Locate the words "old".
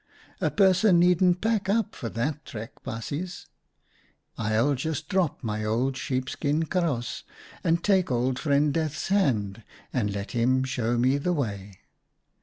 5.63-5.95, 8.09-8.39